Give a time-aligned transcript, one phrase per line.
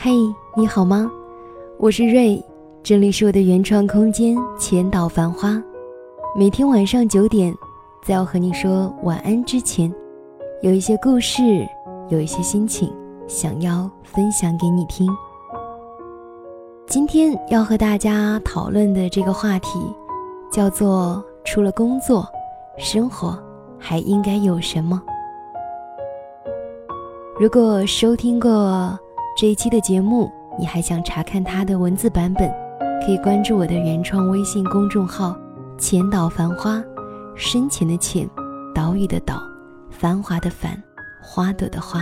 [0.00, 0.12] 嘿，
[0.56, 1.10] 你好吗？
[1.76, 2.40] 我是瑞，
[2.84, 5.60] 这里是我的原创空间千岛繁花。
[6.36, 7.52] 每天晚上九点，
[8.04, 9.92] 在要和你说晚安之前，
[10.62, 11.42] 有一些故事，
[12.10, 12.94] 有一些心情，
[13.26, 15.04] 想要分享给你听。
[16.86, 19.80] 今天要和大家讨论的这个话题，
[20.48, 22.24] 叫做除了工作，
[22.76, 23.36] 生活
[23.76, 25.02] 还应该有什么？
[27.40, 28.96] 如果收听过。
[29.40, 30.28] 这一期的节目，
[30.58, 32.52] 你还想查看它的文字版本，
[33.06, 35.38] 可以关注我的原创微信公众号
[35.78, 36.82] “浅岛繁花”，
[37.38, 38.28] 深浅的浅，
[38.74, 39.40] 岛屿的岛，
[39.90, 40.82] 繁华的繁，
[41.22, 42.00] 花朵的花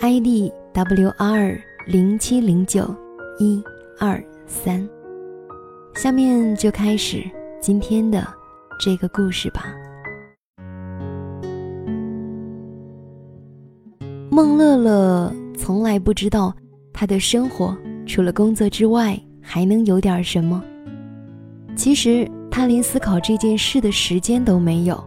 [0.00, 2.94] ，ID W R 零七零九
[3.40, 3.60] 一
[3.98, 4.88] 二三。
[5.96, 7.28] 下面就开始
[7.60, 8.24] 今天的
[8.78, 9.64] 这个故事吧。
[14.30, 15.32] 孟乐乐。
[15.56, 16.54] 从来不知道
[16.92, 20.62] 他的生活除了工作之外还能有点什么。
[21.74, 25.02] 其实他连思考这件事的时间都没有。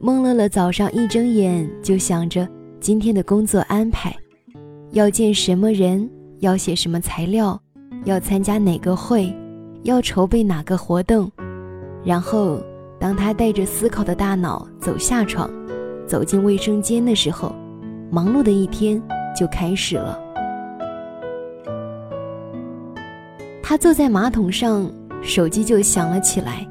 [0.00, 2.48] 孟乐乐早上一睁眼就想着
[2.80, 4.14] 今天的工作安排，
[4.90, 6.08] 要见什么人，
[6.40, 7.60] 要写什么材料，
[8.04, 9.34] 要参加哪个会，
[9.82, 11.30] 要筹备哪个活动。
[12.04, 12.60] 然后，
[12.98, 15.50] 当他带着思考的大脑走下床，
[16.06, 17.54] 走进卫生间的时候。
[18.14, 19.02] 忙碌的一天
[19.36, 20.16] 就开始了。
[23.60, 24.88] 他坐在马桶上，
[25.20, 26.64] 手机就响了起来，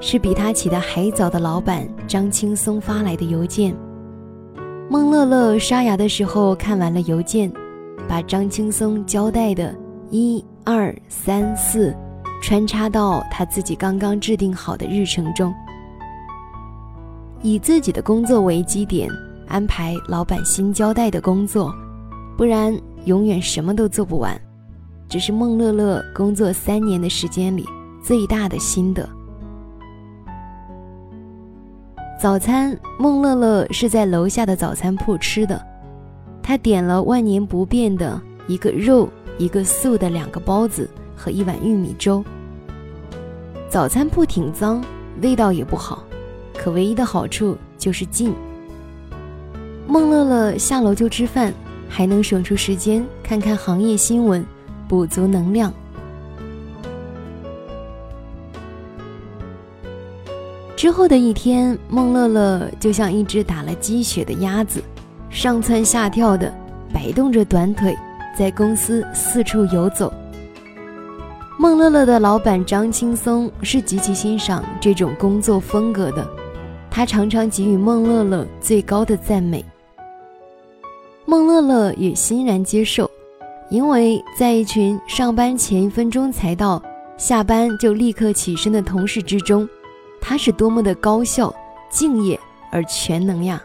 [0.00, 3.76] 是比他起得还早的老板张青松发来的邮件。
[4.88, 7.52] 孟乐乐刷牙的时候看完了邮件，
[8.08, 9.76] 把张青松交代的
[10.08, 11.94] 一二三四
[12.42, 15.52] 穿插到他自己刚刚制定好的日程中，
[17.42, 19.06] 以自己的工作为基点。
[19.52, 21.70] 安排老板新交代的工作，
[22.38, 24.34] 不然永远什么都做不完。
[25.10, 27.68] 这是孟乐乐工作三年的时间里
[28.02, 29.06] 最大的心得。
[32.18, 35.62] 早餐，孟乐乐是在楼下的早餐铺吃的，
[36.42, 38.18] 他点了万年不变的
[38.48, 42.24] 一个肉一个素的两个包子和一碗玉米粥。
[43.68, 44.82] 早餐铺挺脏，
[45.20, 46.02] 味道也不好，
[46.56, 48.34] 可唯一的好处就是近。
[49.92, 51.52] 孟乐乐下楼就吃饭，
[51.86, 54.42] 还能省出时间看看行业新闻，
[54.88, 55.70] 补足能量。
[60.74, 64.82] 之后的一天，孟乐乐就像一只打了鸡血的鸭子，
[65.28, 66.50] 上蹿下跳的
[66.90, 67.94] 摆动着短腿，
[68.34, 70.10] 在公司四处游走。
[71.58, 76.26] 孟乐乐的老板张青松是极其欣赏这种工作风格的，
[76.90, 79.62] 他常常给予孟乐乐最高的赞美。
[81.32, 83.10] 孟乐乐也欣然接受，
[83.70, 86.82] 因为在一群上班前一分钟才到、
[87.16, 89.66] 下班就立刻起身的同事之中，
[90.20, 91.50] 他是多么的高效、
[91.90, 92.38] 敬业
[92.70, 93.64] 而全能呀！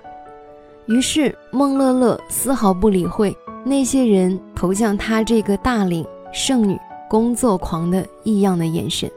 [0.86, 3.36] 于是孟乐乐丝毫不理会
[3.66, 6.80] 那些人投向他这个大龄剩女、
[7.10, 9.12] 工作狂的异样的眼神，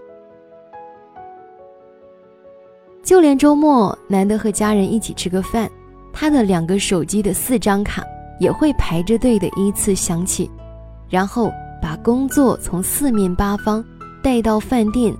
[3.05, 5.71] 就连周末难得和家人一起吃个饭，
[6.13, 8.05] 他的两个手机的四张卡。
[8.41, 10.51] 也会排着队的依次响起，
[11.09, 13.85] 然后把工作从四面八方
[14.23, 15.15] 带到饭店，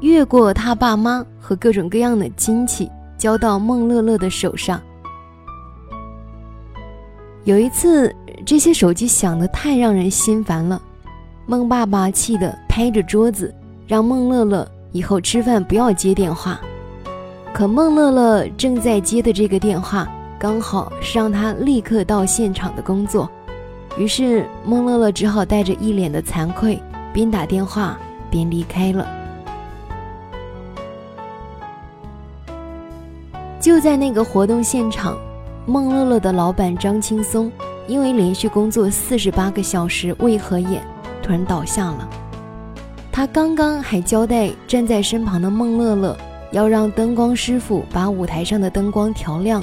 [0.00, 4.80] 越过他爸妈和各种各样的亲戚，交到孟乐乐的手上。
[7.44, 8.14] 有一次，
[8.44, 10.82] 这些手机响得太让人心烦了，
[11.46, 13.54] 孟爸爸气得拍着桌子，
[13.86, 16.60] 让孟乐乐以后吃饭不要接电话。
[17.54, 20.08] 可孟乐乐正在接的这个电话。
[20.38, 23.28] 刚好是让他立刻到现场的工作，
[23.96, 26.80] 于是孟乐乐只好带着一脸的惭愧，
[27.12, 27.98] 边打电话
[28.30, 29.04] 边离开了。
[33.60, 35.18] 就在那个活动现场，
[35.66, 37.50] 孟乐乐的老板张青松
[37.88, 40.80] 因为连续工作四十八个小时未合眼，
[41.20, 42.08] 突然倒下了。
[43.10, 46.16] 他刚刚还交代站在身旁的孟乐乐，
[46.52, 49.60] 要让灯光师傅把舞台上的灯光调亮。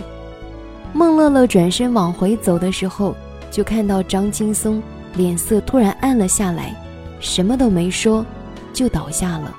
[0.97, 3.13] 孟乐乐转身往回走的时候，
[3.51, 4.81] 就看到张青松
[5.13, 6.73] 脸色突然暗了下来，
[7.19, 8.25] 什么都没说，
[8.71, 9.53] 就倒下了。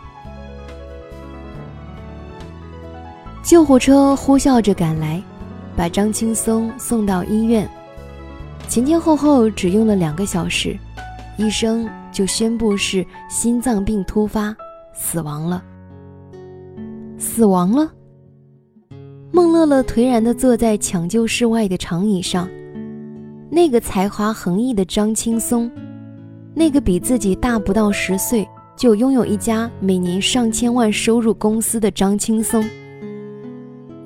[3.42, 5.22] 救护车呼啸着赶来，
[5.76, 7.68] 把张青松送到医院。
[8.66, 10.74] 前前后后只用了两个小时，
[11.36, 14.56] 医生就宣布是心脏病突发，
[14.94, 15.62] 死亡了。
[17.18, 17.90] 死亡了。
[19.36, 22.48] 孟乐乐颓然地坐在抢救室外的长椅上，
[23.50, 25.70] 那个才华横溢的张青松，
[26.54, 28.48] 那个比自己大不到十岁
[28.78, 32.64] 就拥有一家每年上千万收入公司的张青松，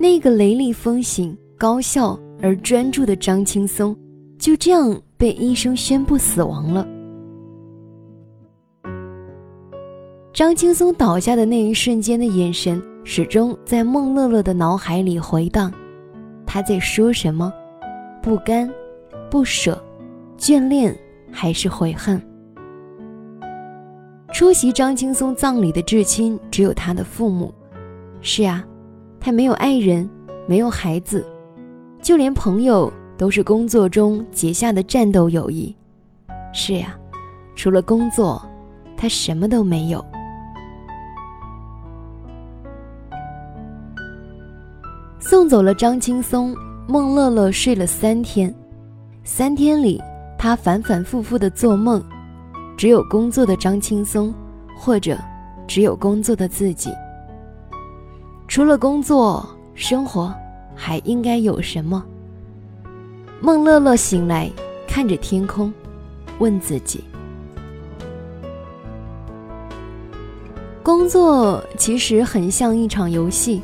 [0.00, 3.96] 那个雷厉风行、高效而专注的张青松，
[4.36, 6.84] 就这样被医生宣布死亡了。
[10.32, 15.72] 张青松倒下的那一瞬间的眼神，始终在孟乐乐的脑海里回荡。
[16.46, 17.52] 他在说什么？
[18.22, 18.70] 不甘。
[19.30, 19.80] 不舍、
[20.36, 20.92] 眷恋
[21.30, 22.20] 还是悔恨？
[24.32, 27.54] 出席张青松葬礼的至亲只有他的父母。
[28.20, 28.66] 是啊，
[29.20, 30.10] 他没有爱人，
[30.48, 31.24] 没有孩子，
[32.02, 35.72] 就连朋友都是工作中结下的战斗友谊。
[36.52, 36.98] 是呀，
[37.54, 38.44] 除了工作，
[38.96, 40.04] 他什么都没有。
[45.30, 46.52] 送走了张青松，
[46.88, 48.52] 孟乐乐睡了三天。
[49.22, 50.02] 三天里，
[50.36, 52.04] 他反反复复的做梦，
[52.76, 54.34] 只有工作的张青松，
[54.76, 55.16] 或者
[55.68, 56.90] 只有工作的自己。
[58.48, 60.34] 除了工作，生活
[60.74, 62.04] 还应该有什么？
[63.40, 64.50] 孟乐乐醒来，
[64.84, 65.72] 看着天空，
[66.40, 67.04] 问自己：
[70.82, 73.62] 工作其实很像一场游戏，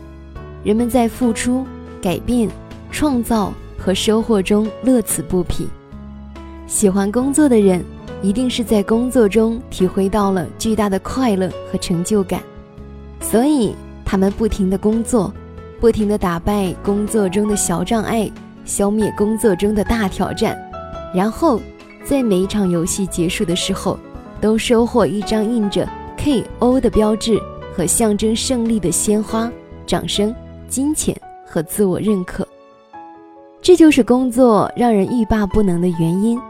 [0.67, 1.65] 人们在付出、
[2.03, 2.51] 改变、
[2.91, 3.51] 创造。
[3.79, 5.69] 和收获中乐此不疲。
[6.67, 7.85] 喜欢工作的人，
[8.21, 12.43] 一定是在工作中体会到了巨大的快乐和成就感，
[13.21, 15.33] 所以他们不停的工作，
[15.79, 18.29] 不停的打败工作中的小障碍，
[18.65, 20.59] 消灭工作中的大挑战，
[21.15, 21.61] 然后
[22.03, 23.97] 在每一场游戏结束的时候，
[24.41, 25.87] 都收获一张印着
[26.19, 27.41] KO 的标志
[27.77, 29.49] 和象征胜利的鲜花、
[29.87, 30.35] 掌声、
[30.69, 31.15] 金钱
[31.47, 32.47] 和自我认可。
[33.63, 36.41] 这就是工作让人欲罢不能的原因，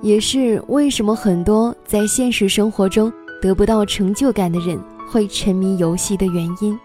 [0.00, 4.80] 也是为什么很多在现实生活中得不到成就感的人
[5.10, 6.78] 会沉迷游戏的原因。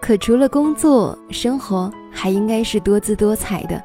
[0.00, 3.82] 可除了工作，生活还应该是多姿多彩的，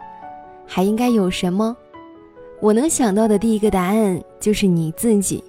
[0.66, 1.76] 还应该有什么？
[2.60, 5.42] 我能想到的第一个答案就是你自己。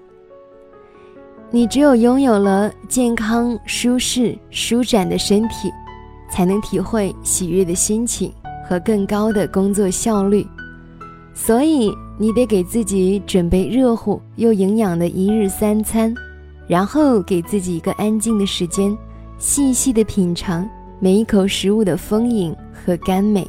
[1.51, 5.71] 你只有拥有了健康、舒适、舒展的身体。
[6.33, 8.33] 才能体会喜悦的心情
[8.65, 10.47] 和更高的工作效率，
[11.35, 16.15] 所以你得给自己准备热乎又营养的一日三餐，
[16.69, 18.97] 然后给自己一个安静的时间，
[19.39, 20.65] 细细的品尝
[21.01, 23.45] 每一口食物的丰盈和甘美。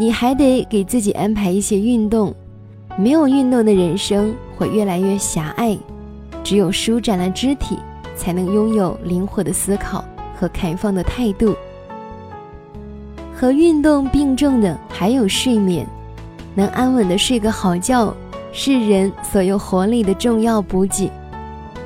[0.00, 2.34] 你还得给自己安排一些运动，
[2.98, 5.76] 没有运动的人生会越来越狭隘，
[6.44, 7.78] 只有舒展了肢体，
[8.14, 10.04] 才能拥有灵活的思考。
[10.36, 11.54] 和开放的态度，
[13.32, 15.86] 和运动并重的还有睡眠，
[16.56, 18.12] 能安稳的睡个好觉，
[18.52, 21.08] 是人所有活力的重要补给。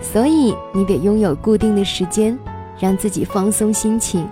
[0.00, 2.37] 所以你得拥有固定的时间，
[2.81, 4.26] 让自己放松心情，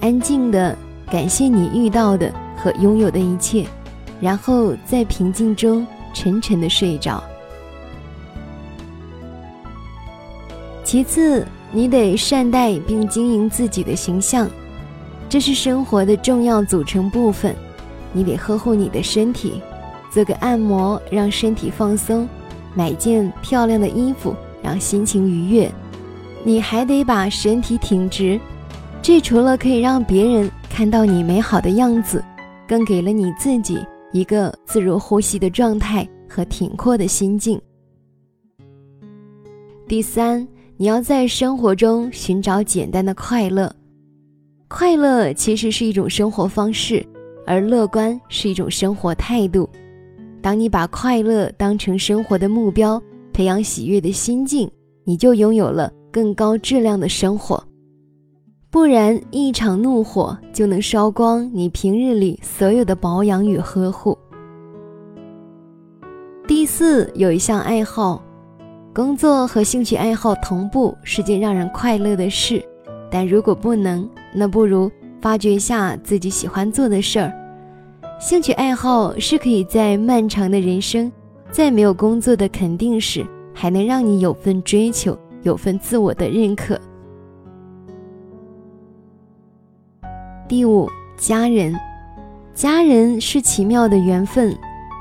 [0.00, 0.78] 安静的
[1.10, 3.66] 感谢你遇到的和拥有的一切，
[4.20, 5.84] 然后在平静中
[6.14, 7.20] 沉沉的睡着。
[10.86, 11.44] 其次。
[11.72, 14.48] 你得善待并经营自己的形象，
[15.28, 17.54] 这是生活的重要组成部分。
[18.12, 19.60] 你得呵护你的身体，
[20.10, 22.26] 做个按摩让身体放松，
[22.72, 25.70] 买件漂亮的衣服让心情愉悦。
[26.44, 28.40] 你还得把身体挺直，
[29.02, 32.24] 这除了可以让别人看到你美好的样子，
[32.66, 37.60] 更给了你自己一个自如呼吸的状态和挺阔的心境。
[39.88, 40.46] 第三。
[40.78, 43.74] 你要在生活中寻找简单的快乐，
[44.68, 47.02] 快乐其实是一种生活方式，
[47.46, 49.66] 而乐观是一种生活态度。
[50.42, 53.02] 当你把快乐当成生活的目标，
[53.32, 54.70] 培养喜悦的心境，
[55.04, 57.62] 你就拥有了更高质量的生活。
[58.70, 64.16] 不然，一场怒火就能烧光你平日里所有的保养与呵护。
[66.46, 68.22] 第四，有一项爱好。
[68.96, 72.64] 工作和兴趣爱好同步是件让人快乐的事，
[73.10, 77.30] 但如果不能，那不如发掘一下自己喜欢做的事儿。
[78.18, 81.12] 兴趣爱好是可以在漫长的人生，
[81.50, 83.22] 在没有工作的肯定时，
[83.52, 86.80] 还能让你有份追求，有份自我的认可。
[90.48, 90.88] 第五，
[91.18, 91.78] 家人，
[92.54, 94.56] 家人是奇妙的缘分，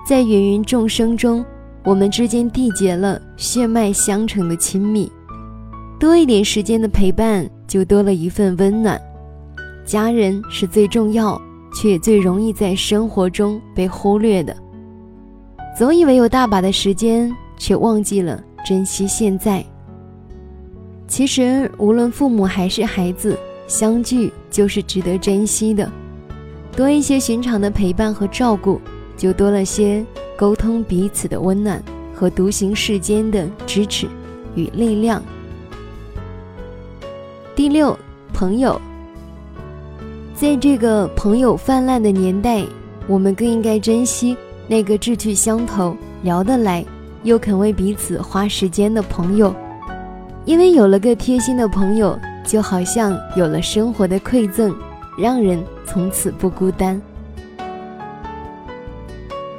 [0.06, 1.46] 在芸芸众生中。
[1.86, 5.12] 我们之间缔结了血脉相承的亲密，
[6.00, 9.00] 多一点时间的陪伴，就多了一份温暖。
[9.86, 11.40] 家人是最重要、
[11.76, 14.58] 却也最容易在生活中被忽略的。
[15.78, 19.64] 总以为有大把的时间，却忘记了珍惜现在。
[21.08, 23.38] 其实，无论父母还是孩子，
[23.68, 25.88] 相聚就是值得珍惜的。
[26.76, 28.82] 多一些寻常的陪伴和照顾，
[29.18, 30.06] 就多了些
[30.36, 31.82] 沟通彼此的温暖
[32.14, 34.08] 和独行世间的支持
[34.56, 35.22] 与力量。
[37.56, 37.98] 第六，
[38.34, 38.80] 朋友。
[40.34, 42.66] 在这个朋友泛滥的年代，
[43.08, 44.36] 我们更应该珍惜
[44.68, 46.84] 那个志趣相投、聊得来，
[47.24, 49.56] 又肯为彼此花时间的朋友。
[50.44, 54.76] 因为有了个贴心的朋友，就好像有了生活的馈赠，
[55.18, 57.02] 让人从此不孤单。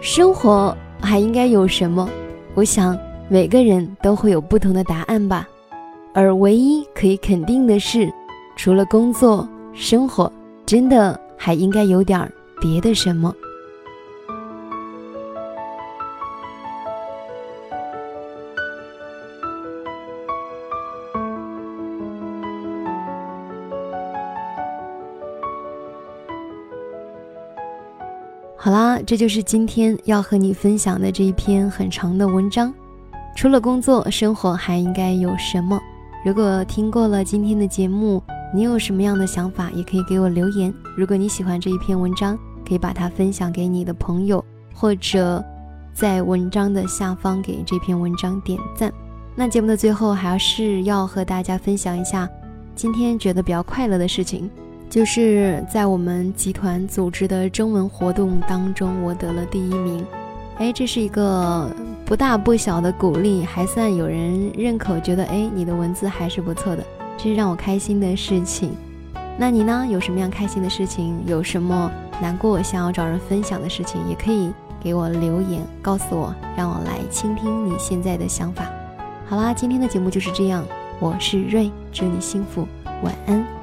[0.09, 2.09] 生活还应该有什么？
[2.55, 2.97] 我想
[3.29, 5.49] 每个人都会有不同的答案吧。
[6.15, 8.09] 而唯一可以肯定的是，
[8.57, 10.33] 除了工作、生活。
[10.65, 13.35] 真的还应该有点别的什么。
[29.07, 32.75] 这就是今天要和你分享的这一篇很长的文章。
[33.37, 35.81] 除了工作，生活还应该有什么？
[36.25, 38.23] 如果听过了今天的节目。
[38.55, 40.73] 你有什么样的想法，也可以给我留言。
[40.97, 45.45] 如果你喜欢这一篇文章，可以把它分享给你的朋友，或者
[45.93, 48.91] 在文章的下方给这篇文章点赞。
[49.35, 52.27] 那节目的最后，还是要和大家分享一下
[52.77, 54.49] 今天觉得比较快乐的事情，
[54.97, 60.03] 就是在我们集团组织的征文活动当中，我得了第一名。
[60.57, 61.71] 哎，这是一个
[62.07, 66.83] 不大不小的鼓励，还算有人认可，觉得哎，你的文字还是不错的。
[67.19, 68.71] 这是让我开心的事情，
[69.37, 69.87] 那你呢？
[69.87, 71.15] 有什么样开心的事情？
[71.27, 74.01] 有什么难过想要找人分享的事情？
[74.09, 74.51] 也可以
[74.81, 78.65] 给我留言告诉我，让我来倾听你现在的想法。
[79.27, 80.65] 好啦，今天的节目就是这样，
[81.01, 82.67] 我是瑞，祝你幸福，
[83.03, 83.56] 晚安。